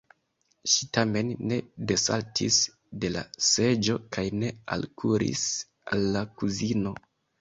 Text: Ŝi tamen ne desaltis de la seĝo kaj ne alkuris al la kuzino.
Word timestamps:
Ŝi 0.75 0.85
tamen 0.97 1.27
ne 1.51 1.59
desaltis 1.91 2.57
de 3.03 3.11
la 3.17 3.23
seĝo 3.49 3.99
kaj 4.17 4.27
ne 4.45 4.51
alkuris 4.77 5.45
al 5.97 6.09
la 6.17 6.25
kuzino. 6.41 6.97